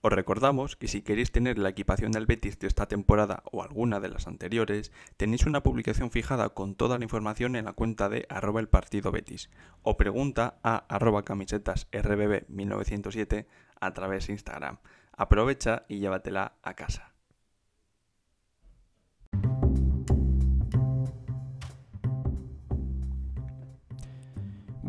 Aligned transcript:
Os 0.00 0.12
recordamos 0.12 0.76
que 0.76 0.86
si 0.86 1.02
queréis 1.02 1.32
tener 1.32 1.58
la 1.58 1.70
equipación 1.70 2.12
del 2.12 2.26
Betis 2.26 2.58
de 2.60 2.68
esta 2.68 2.86
temporada 2.86 3.42
o 3.50 3.64
alguna 3.64 3.98
de 3.98 4.08
las 4.08 4.28
anteriores, 4.28 4.92
tenéis 5.16 5.44
una 5.44 5.64
publicación 5.64 6.12
fijada 6.12 6.50
con 6.50 6.76
toda 6.76 6.98
la 6.98 7.04
información 7.04 7.56
en 7.56 7.64
la 7.64 7.72
cuenta 7.72 8.08
de 8.08 8.24
arroba 8.28 8.60
el 8.60 8.68
partido 8.68 9.10
Betis 9.10 9.50
o 9.82 9.96
pregunta 9.96 10.60
a 10.62 10.76
arroba 10.88 11.24
camisetas 11.24 11.88
rbb 11.90 12.44
1907 12.48 13.48
a 13.80 13.92
través 13.92 14.28
de 14.28 14.34
Instagram. 14.34 14.78
Aprovecha 15.12 15.84
y 15.88 15.98
llévatela 15.98 16.54
a 16.62 16.74
casa. 16.74 17.17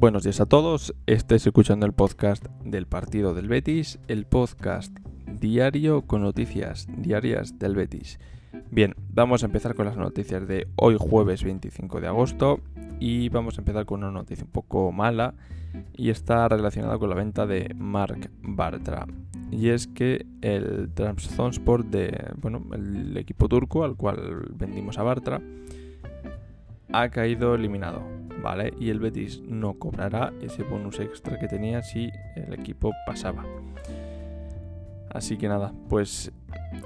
Buenos 0.00 0.22
días 0.22 0.40
a 0.40 0.46
todos, 0.46 0.94
estáis 1.06 1.44
escuchando 1.44 1.84
el 1.84 1.92
podcast 1.92 2.46
del 2.62 2.86
partido 2.86 3.34
del 3.34 3.48
Betis, 3.48 3.98
el 4.06 4.26
podcast 4.26 4.96
diario 5.26 6.02
con 6.02 6.22
noticias 6.22 6.86
diarias 6.98 7.58
del 7.58 7.74
Betis. 7.74 8.20
Bien, 8.70 8.94
vamos 9.10 9.42
a 9.42 9.46
empezar 9.46 9.74
con 9.74 9.86
las 9.86 9.96
noticias 9.96 10.46
de 10.46 10.68
hoy 10.76 10.94
jueves 10.96 11.42
25 11.42 12.00
de 12.00 12.06
agosto 12.06 12.60
y 13.00 13.28
vamos 13.30 13.58
a 13.58 13.62
empezar 13.62 13.86
con 13.86 14.04
una 14.04 14.12
noticia 14.12 14.44
un 14.44 14.52
poco 14.52 14.92
mala 14.92 15.34
y 15.96 16.10
está 16.10 16.46
relacionada 16.46 16.96
con 16.96 17.10
la 17.10 17.16
venta 17.16 17.44
de 17.48 17.74
Mark 17.74 18.30
Bartra. 18.40 19.04
Y 19.50 19.70
es 19.70 19.88
que 19.88 20.26
el 20.42 20.92
Trabzonspor 20.94 21.84
de, 21.86 22.34
bueno, 22.40 22.64
el 22.72 23.16
equipo 23.16 23.48
turco 23.48 23.82
al 23.82 23.96
cual 23.96 24.46
vendimos 24.54 24.96
a 24.96 25.02
Bartra 25.02 25.42
ha 26.92 27.08
caído 27.10 27.54
eliminado 27.54 28.18
¿vale? 28.42 28.72
Y 28.78 28.90
el 28.90 29.00
Betis 29.00 29.42
no 29.42 29.74
cobrará 29.74 30.32
ese 30.40 30.62
bonus 30.62 31.00
extra 31.00 31.38
que 31.38 31.48
tenía 31.48 31.82
si 31.82 32.10
el 32.36 32.52
equipo 32.52 32.92
pasaba. 33.06 33.44
Así 35.10 35.38
que 35.38 35.48
nada, 35.48 35.72
pues 35.88 36.32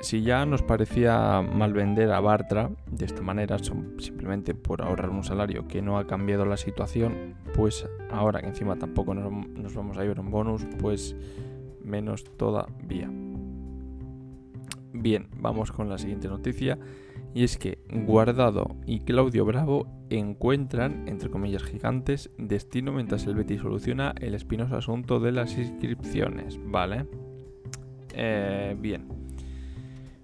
si 0.00 0.22
ya 0.22 0.46
nos 0.46 0.62
parecía 0.62 1.42
mal 1.42 1.74
vender 1.74 2.10
a 2.12 2.20
Bartra 2.20 2.70
de 2.90 3.04
esta 3.04 3.20
manera, 3.20 3.58
simplemente 3.58 4.54
por 4.54 4.82
ahorrar 4.82 5.10
un 5.10 5.22
salario 5.22 5.68
que 5.68 5.82
no 5.82 5.98
ha 5.98 6.06
cambiado 6.06 6.46
la 6.46 6.56
situación, 6.56 7.34
pues 7.54 7.86
ahora 8.10 8.40
que 8.40 8.48
encima 8.48 8.76
tampoco 8.76 9.14
nos, 9.14 9.30
nos 9.48 9.74
vamos 9.74 9.98
a 9.98 10.02
llevar 10.02 10.20
un 10.20 10.30
bonus, 10.30 10.66
pues 10.78 11.14
menos 11.84 12.24
todavía. 12.36 13.10
Bien, 14.92 15.28
vamos 15.38 15.70
con 15.70 15.90
la 15.90 15.98
siguiente 15.98 16.26
noticia 16.26 16.78
y 17.36 17.44
es 17.44 17.58
que 17.58 17.76
Guardado 17.90 18.76
y 18.86 19.00
Claudio 19.00 19.44
Bravo 19.44 19.86
encuentran, 20.08 21.06
entre 21.06 21.28
comillas 21.28 21.64
gigantes, 21.64 22.30
destino 22.38 22.92
mientras 22.92 23.26
el 23.26 23.34
Betis 23.34 23.60
soluciona 23.60 24.14
el 24.22 24.34
espinoso 24.34 24.74
asunto 24.74 25.20
de 25.20 25.32
las 25.32 25.58
inscripciones, 25.58 26.58
¿vale? 26.64 27.04
Eh, 28.14 28.74
bien. 28.80 29.06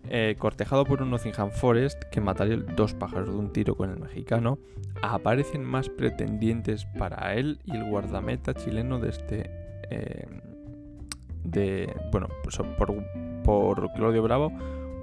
Eh, 0.09 0.37
cortejado 0.39 0.87
por 0.87 1.03
un 1.03 1.11
Nottingham 1.11 1.51
Forest 1.51 2.03
que 2.05 2.23
mataría 2.23 2.57
dos 2.57 2.95
pájaros 2.95 3.29
de 3.29 3.37
un 3.37 3.53
tiro 3.53 3.75
con 3.75 3.91
el 3.91 4.01
mexicano, 4.01 4.59
aparecen 5.03 5.65
más 5.65 5.91
pretendientes 5.91 6.87
para 6.99 7.35
él 7.35 7.59
y 7.67 7.77
el 7.77 7.85
guardameta 7.91 8.55
chileno 8.55 8.99
de 8.99 9.11
este... 9.11 9.51
Eh, 9.91 10.27
de, 11.45 11.95
bueno, 12.11 12.29
por, 12.79 13.05
por 13.45 13.93
Claudio 13.93 14.23
Bravo, 14.23 14.51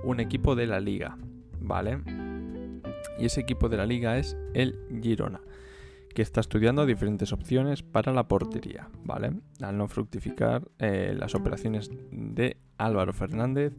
un 0.04 0.20
equipo 0.20 0.56
de 0.56 0.66
la 0.66 0.80
liga, 0.80 1.16
¿vale? 1.62 2.00
Y 3.18 3.26
ese 3.26 3.42
equipo 3.42 3.70
de 3.70 3.78
la 3.78 3.86
liga 3.86 4.18
es 4.18 4.38
el 4.54 4.80
Girona, 5.02 5.42
que 6.14 6.22
está 6.22 6.40
estudiando 6.42 6.86
diferentes 6.86 7.34
opciones 7.34 7.84
para 7.84 8.14
la 8.14 8.28
portería, 8.28 8.90
¿vale? 9.04 9.34
Al 9.62 9.78
no 9.78 9.88
fructificar 9.88 10.68
eh, 10.80 11.14
las 11.18 11.36
operaciones 11.36 11.90
de 12.12 12.58
Álvaro 12.78 13.14
Fernández, 13.14 13.74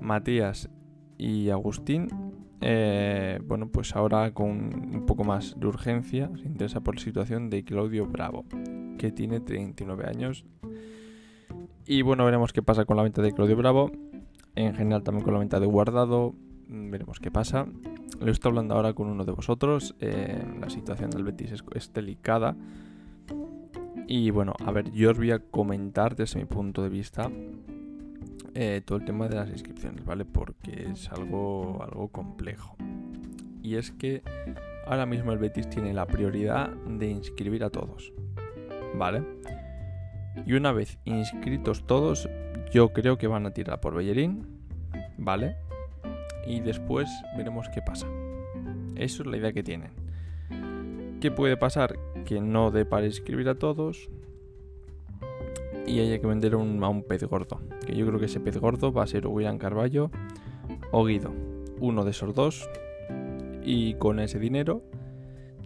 Matías 0.00 0.70
y 1.16 1.50
Agustín, 1.50 2.08
eh, 2.60 3.38
bueno, 3.44 3.68
pues 3.68 3.94
ahora 3.94 4.32
con 4.34 4.48
un 4.48 5.06
poco 5.06 5.24
más 5.24 5.54
de 5.58 5.66
urgencia 5.66 6.30
se 6.36 6.46
interesa 6.46 6.80
por 6.80 6.96
la 6.96 7.00
situación 7.00 7.50
de 7.50 7.64
Claudio 7.64 8.06
Bravo, 8.06 8.44
que 8.98 9.12
tiene 9.12 9.40
39 9.40 10.06
años. 10.06 10.44
Y 11.86 12.02
bueno, 12.02 12.24
veremos 12.24 12.52
qué 12.52 12.62
pasa 12.62 12.84
con 12.84 12.96
la 12.96 13.02
venta 13.02 13.22
de 13.22 13.32
Claudio 13.32 13.56
Bravo. 13.56 13.90
En 14.56 14.74
general 14.74 15.04
también 15.04 15.24
con 15.24 15.34
la 15.34 15.40
venta 15.40 15.60
de 15.60 15.66
Guardado, 15.66 16.34
veremos 16.68 17.18
qué 17.18 17.30
pasa. 17.30 17.66
Lo 18.20 18.30
estoy 18.30 18.50
hablando 18.50 18.74
ahora 18.74 18.92
con 18.92 19.08
uno 19.08 19.24
de 19.24 19.32
vosotros. 19.32 19.94
Eh, 20.00 20.44
la 20.60 20.70
situación 20.70 21.10
del 21.10 21.24
Betis 21.24 21.62
es, 21.74 21.92
delicada. 21.92 22.56
Y 24.06 24.30
bueno, 24.30 24.54
a 24.64 24.70
ver, 24.70 24.90
yo 24.92 25.10
os 25.10 25.18
voy 25.18 25.32
a 25.32 25.38
comentar 25.38 26.16
desde 26.16 26.38
mi 26.38 26.46
punto 26.46 26.82
de 26.82 26.88
vista 26.88 27.30
eh, 28.54 28.82
todo 28.84 28.98
el 28.98 29.04
tema 29.04 29.28
de 29.28 29.36
las 29.36 29.50
inscripciones, 29.50 30.04
¿vale? 30.04 30.24
Porque 30.24 30.88
es 30.90 31.10
algo, 31.10 31.82
algo 31.82 32.08
complejo. 32.08 32.76
Y 33.62 33.76
es 33.76 33.90
que 33.90 34.22
ahora 34.86 35.04
mismo 35.04 35.32
el 35.32 35.38
Betis 35.38 35.68
tiene 35.68 35.92
la 35.92 36.06
prioridad 36.06 36.70
de 36.70 37.10
inscribir 37.10 37.64
a 37.64 37.70
todos, 37.70 38.12
¿vale? 38.94 39.22
Y 40.46 40.54
una 40.54 40.72
vez 40.72 40.98
inscritos 41.04 41.86
todos, 41.86 42.28
yo 42.72 42.92
creo 42.92 43.18
que 43.18 43.26
van 43.26 43.44
a 43.44 43.52
tirar 43.52 43.80
por 43.80 43.94
Bellerín, 43.94 44.46
¿vale? 45.18 45.56
Y 46.46 46.60
después 46.60 47.08
veremos 47.36 47.68
qué 47.68 47.82
pasa. 47.82 48.06
Eso 48.96 49.22
es 49.22 49.28
la 49.28 49.36
idea 49.36 49.52
que 49.52 49.62
tienen. 49.62 49.90
¿Qué 51.20 51.30
puede 51.30 51.56
pasar? 51.56 51.98
Que 52.24 52.40
no 52.40 52.70
dé 52.70 52.84
para 52.84 53.06
inscribir 53.06 53.48
a 53.48 53.56
todos 53.56 54.08
y 55.88 56.00
haya 56.00 56.20
que 56.20 56.26
vender 56.26 56.54
a 56.54 56.58
un 56.58 57.02
pez 57.02 57.24
gordo. 57.24 57.60
Que 57.86 57.96
yo 57.96 58.06
creo 58.06 58.18
que 58.18 58.26
ese 58.26 58.40
pez 58.40 58.58
gordo 58.58 58.92
va 58.92 59.02
a 59.02 59.06
ser 59.06 59.26
William 59.26 59.58
Carballo 59.58 60.10
o 60.92 61.04
Guido. 61.04 61.32
Uno 61.80 62.04
de 62.04 62.10
esos 62.10 62.34
dos. 62.34 62.68
Y 63.64 63.94
con 63.94 64.20
ese 64.20 64.38
dinero, 64.38 64.82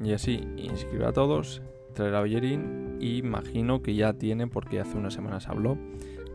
y 0.02 0.12
así 0.12 0.44
inscribir 0.56 1.04
a 1.04 1.12
todos, 1.12 1.62
traer 1.94 2.14
a 2.14 2.22
Bellerín. 2.22 2.96
Y 3.00 3.18
imagino 3.18 3.82
que 3.82 3.94
ya 3.94 4.12
tienen, 4.12 4.48
porque 4.48 4.80
hace 4.80 4.96
unas 4.96 5.14
semanas 5.14 5.48
habló, 5.48 5.76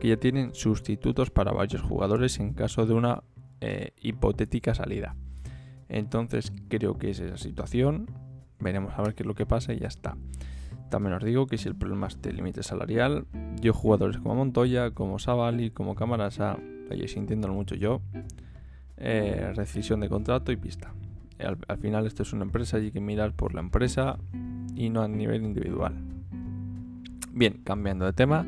que 0.00 0.08
ya 0.08 0.16
tienen 0.16 0.54
sustitutos 0.54 1.30
para 1.30 1.52
varios 1.52 1.82
jugadores 1.82 2.38
en 2.40 2.52
caso 2.52 2.86
de 2.86 2.94
una 2.94 3.22
eh, 3.60 3.92
hipotética 4.00 4.74
salida. 4.74 5.16
Entonces 5.88 6.52
creo 6.68 6.98
que 6.98 7.10
es 7.10 7.20
esa 7.20 7.36
situación. 7.36 8.06
Veremos 8.60 8.92
a 8.96 9.02
ver 9.02 9.14
qué 9.14 9.22
es 9.22 9.26
lo 9.26 9.34
que 9.34 9.46
pasa 9.46 9.72
y 9.72 9.78
ya 9.78 9.88
está. 9.88 10.16
También 10.90 11.14
os 11.14 11.22
digo 11.22 11.46
que 11.46 11.58
si 11.58 11.68
el 11.68 11.74
problema 11.74 12.06
es 12.06 12.20
de 12.22 12.32
límite 12.32 12.62
salarial, 12.62 13.26
yo 13.60 13.72
jugadores 13.74 14.18
como 14.18 14.34
Montoya, 14.36 14.90
como 14.90 15.18
Savali, 15.18 15.70
como 15.70 15.94
Camarasa, 15.94 16.58
ahí 16.90 17.06
sintiéndolo 17.08 17.54
mucho 17.54 17.74
yo, 17.74 18.00
eh, 18.96 19.52
rescisión 19.54 20.00
de 20.00 20.08
contrato 20.08 20.50
y 20.50 20.56
pista. 20.56 20.92
Al, 21.38 21.58
al, 21.68 21.78
final 21.78 22.06
esto 22.06 22.22
es 22.22 22.32
una 22.32 22.44
empresa 22.44 22.78
y 22.78 22.86
hay 22.86 22.90
que 22.90 23.00
mirar 23.00 23.32
por 23.32 23.54
la 23.54 23.60
empresa 23.60 24.18
y 24.74 24.88
no 24.88 25.02
a 25.02 25.08
nivel 25.08 25.44
individual. 25.44 25.94
Bien, 27.32 27.60
cambiando 27.64 28.06
de 28.06 28.12
tema. 28.12 28.44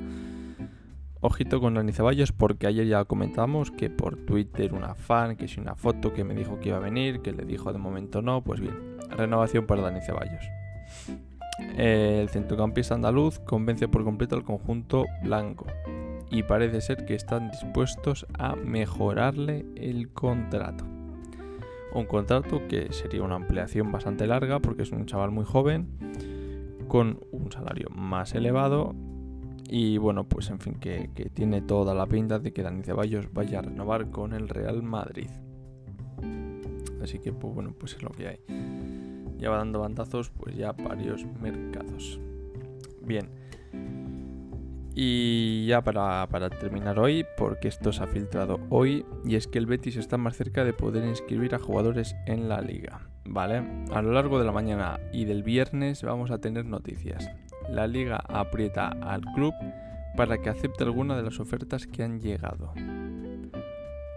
Ojito 1.22 1.60
con 1.60 1.74
Dani 1.74 1.92
Ceballos 1.92 2.32
porque 2.32 2.66
ayer 2.66 2.86
ya 2.86 3.04
comentamos 3.04 3.70
que 3.70 3.90
por 3.90 4.16
Twitter 4.16 4.72
una 4.72 4.94
fan, 4.94 5.36
que 5.36 5.48
si 5.48 5.60
una 5.60 5.74
foto 5.74 6.14
que 6.14 6.24
me 6.24 6.34
dijo 6.34 6.58
que 6.58 6.70
iba 6.70 6.78
a 6.78 6.80
venir, 6.80 7.20
que 7.20 7.32
le 7.32 7.44
dijo 7.44 7.72
de 7.74 7.78
momento 7.78 8.22
no, 8.22 8.42
pues 8.42 8.58
bien, 8.58 8.96
renovación 9.10 9.66
para 9.66 9.82
Dani 9.82 10.00
Ceballos. 10.00 10.42
El 11.76 12.30
centrocampista 12.30 12.94
andaluz 12.94 13.38
convence 13.40 13.86
por 13.86 14.02
completo 14.02 14.34
al 14.34 14.44
conjunto 14.44 15.04
blanco 15.22 15.66
y 16.30 16.42
parece 16.42 16.80
ser 16.80 17.04
que 17.04 17.14
están 17.14 17.50
dispuestos 17.50 18.26
a 18.38 18.56
mejorarle 18.56 19.66
el 19.76 20.08
contrato. 20.12 20.86
Un 21.92 22.06
contrato 22.06 22.66
que 22.66 22.92
sería 22.94 23.22
una 23.22 23.34
ampliación 23.34 23.92
bastante 23.92 24.26
larga 24.26 24.60
porque 24.60 24.84
es 24.84 24.92
un 24.92 25.04
chaval 25.04 25.32
muy 25.32 25.44
joven 25.44 25.88
con 26.88 27.20
un 27.30 27.52
salario 27.52 27.88
más 27.90 28.34
elevado 28.34 28.94
y 29.72 29.98
bueno, 29.98 30.24
pues 30.24 30.50
en 30.50 30.58
fin, 30.58 30.74
que, 30.74 31.08
tiene 31.32 31.62
toda 31.62 31.94
la 31.94 32.04
pinta 32.06 32.40
de 32.40 32.52
que 32.52 32.64
Dani 32.64 32.82
Ceballos 32.82 33.32
vaya 33.32 33.60
a 33.60 33.62
renovar 33.62 34.10
con 34.10 34.32
el 34.32 34.48
Real 34.48 34.82
Madrid. 34.82 35.30
Así 37.00 37.20
que 37.20 37.32
pues 37.32 37.54
bueno, 37.54 37.72
pues 37.78 37.94
es 37.94 38.02
lo 38.02 38.10
que 38.10 38.26
hay. 38.26 38.40
Ya 39.38 39.48
va 39.48 39.58
dando 39.58 39.78
bandazos 39.78 40.30
pues 40.30 40.56
ya 40.56 40.72
varios 40.72 41.24
mercados. 41.40 42.18
Bien. 43.00 43.30
Y 44.92 45.66
ya 45.66 45.82
para, 45.82 46.26
para, 46.28 46.50
terminar 46.50 46.98
hoy, 46.98 47.24
porque 47.36 47.68
esto 47.68 47.92
se 47.92 48.02
ha 48.02 48.08
filtrado 48.08 48.58
hoy, 48.70 49.06
y 49.24 49.36
es 49.36 49.46
que 49.46 49.58
el 49.58 49.66
Betis 49.66 49.96
está 49.96 50.18
más 50.18 50.36
cerca 50.36 50.64
de 50.64 50.72
poder 50.72 51.04
inscribir 51.04 51.54
a 51.54 51.60
jugadores 51.60 52.16
en 52.26 52.48
la 52.48 52.60
liga. 52.60 53.08
¿Vale? 53.24 53.62
A 53.92 54.02
lo 54.02 54.10
largo 54.10 54.40
de 54.40 54.46
la 54.46 54.52
mañana 54.52 54.98
y 55.12 55.26
del 55.26 55.44
viernes 55.44 56.02
vamos 56.02 56.32
a 56.32 56.38
tener 56.38 56.64
noticias 56.64 57.30
la 57.70 57.86
liga 57.86 58.16
aprieta 58.28 58.88
al 58.88 59.22
club 59.34 59.54
para 60.16 60.38
que 60.38 60.50
acepte 60.50 60.84
alguna 60.84 61.16
de 61.16 61.22
las 61.22 61.40
ofertas 61.40 61.86
que 61.86 62.02
han 62.02 62.20
llegado. 62.20 62.72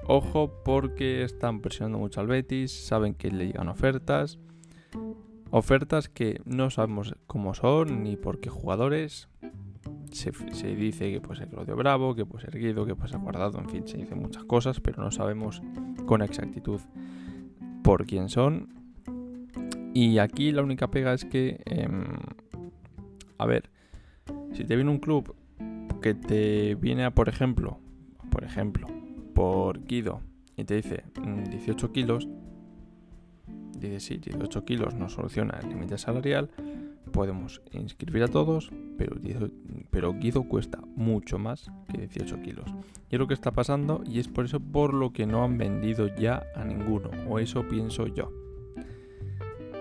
Ojo 0.05 0.51
porque 0.65 1.23
están 1.23 1.61
presionando 1.61 1.97
mucho 1.97 2.19
al 2.19 2.27
Betis, 2.27 2.71
saben 2.71 3.13
que 3.13 3.31
le 3.31 3.47
llegan 3.47 3.69
ofertas, 3.69 4.37
ofertas 5.49 6.09
que 6.09 6.41
no 6.45 6.69
sabemos 6.69 7.15
cómo 7.25 7.53
son 7.53 8.03
ni 8.03 8.17
por 8.17 8.39
qué 8.39 8.49
jugadores. 8.49 9.29
se, 10.11 10.31
dice 10.75 11.11
que 11.11 11.21
puede 11.21 11.39
ser 11.39 11.49
Claudio 11.49 11.75
Bravo, 11.75 12.15
que 12.15 12.25
puede 12.25 12.45
ser 12.45 12.59
Guido, 12.59 12.85
que 12.85 12.95
puede 12.95 13.09
ser 13.09 13.19
Guardado, 13.19 13.59
en 13.59 13.69
fin, 13.69 13.87
se 13.87 13.97
dicen 13.97 14.19
muchas 14.19 14.43
cosas, 14.43 14.79
pero 14.81 15.01
no 15.01 15.11
sabemos 15.11 15.61
con 16.05 16.21
exactitud 16.21 16.81
por 17.83 18.05
quién 18.05 18.29
son. 18.29 18.67
Y 19.93 20.17
aquí 20.17 20.51
la 20.51 20.63
única 20.63 20.89
pega 20.89 21.13
es 21.13 21.23
que, 21.23 21.61
em, 21.65 22.03
a 23.43 23.45
ver, 23.45 23.69
si 24.53 24.63
te 24.63 24.77
viene 24.77 24.89
un 24.89 24.99
club 24.99 25.35
que 26.01 26.13
te 26.13 26.75
viene 26.75 27.03
a, 27.03 27.11
por 27.11 27.27
ejemplo, 27.27 27.77
por 28.31 28.45
ejemplo, 28.45 28.87
por 29.35 29.83
Guido 29.85 30.21
y 30.55 30.63
te 30.63 30.75
dice 30.75 31.03
18 31.49 31.87
mm, 31.87 31.91
kilos, 31.91 32.29
dice 33.77 33.99
sí, 33.99 34.17
18 34.17 34.63
kilos 34.63 34.95
no 34.95 35.09
soluciona 35.09 35.59
el 35.61 35.69
límite 35.69 35.97
salarial, 35.97 36.51
podemos 37.11 37.61
inscribir 37.73 38.23
a 38.23 38.29
todos, 38.29 38.71
pero, 38.97 39.17
pero 39.89 40.13
Guido 40.13 40.43
cuesta 40.43 40.79
mucho 40.95 41.37
más 41.37 41.69
que 41.91 41.97
18 41.97 42.41
kilos. 42.43 42.73
Y 43.09 43.15
es 43.15 43.19
lo 43.19 43.27
que 43.27 43.33
está 43.33 43.51
pasando 43.51 44.03
y 44.05 44.19
es 44.19 44.29
por 44.29 44.45
eso 44.45 44.61
por 44.61 44.93
lo 44.93 45.11
que 45.11 45.25
no 45.25 45.43
han 45.43 45.57
vendido 45.57 46.07
ya 46.15 46.43
a 46.55 46.63
ninguno, 46.63 47.09
o 47.27 47.39
eso 47.39 47.67
pienso 47.67 48.07
yo. 48.07 48.42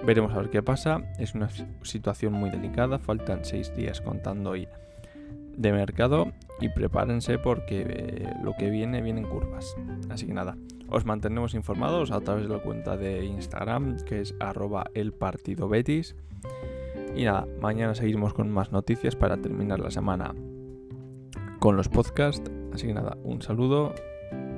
Veremos 0.04 0.32
a 0.32 0.38
ver 0.38 0.50
qué 0.50 0.62
pasa, 0.62 1.02
es 1.18 1.34
una 1.34 1.48
situación 1.82 2.32
muy 2.32 2.50
delicada, 2.50 2.98
faltan 2.98 3.44
6 3.44 3.76
días 3.76 4.00
contando 4.00 4.50
hoy 4.50 4.66
de 5.56 5.72
mercado 5.72 6.32
y 6.60 6.68
prepárense 6.68 7.38
porque 7.38 7.86
eh, 7.88 8.34
lo 8.42 8.54
que 8.56 8.68
viene 8.70 9.00
viene 9.00 9.20
en 9.20 9.28
curvas. 9.28 9.76
Así 10.10 10.26
que 10.26 10.34
nada, 10.34 10.56
os 10.88 11.04
mantenemos 11.04 11.54
informados 11.54 12.10
a 12.10 12.20
través 12.20 12.48
de 12.48 12.54
la 12.54 12.60
cuenta 12.60 12.96
de 12.96 13.24
Instagram 13.24 13.98
que 14.04 14.20
es 14.20 14.34
arroba 14.40 14.86
el. 14.94 15.14
Y 17.14 17.24
nada, 17.24 17.46
mañana 17.60 17.94
seguiremos 17.94 18.34
con 18.34 18.50
más 18.50 18.72
noticias 18.72 19.14
para 19.14 19.36
terminar 19.36 19.78
la 19.78 19.90
semana 19.90 20.34
con 21.60 21.76
los 21.76 21.88
podcasts. 21.88 22.50
Así 22.72 22.88
que 22.88 22.94
nada, 22.94 23.16
un 23.22 23.40
saludo 23.40 23.94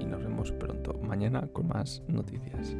y 0.00 0.06
nos 0.06 0.22
vemos 0.22 0.52
pronto 0.52 0.94
mañana 1.02 1.48
con 1.52 1.68
más 1.68 2.02
noticias. 2.08 2.76